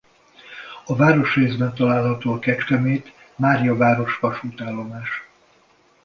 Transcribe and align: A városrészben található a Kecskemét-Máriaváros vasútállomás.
A 0.85 0.95
városrészben 0.95 1.73
található 1.73 2.33
a 2.33 2.39
Kecskemét-Máriaváros 2.39 4.19
vasútállomás. 4.19 5.21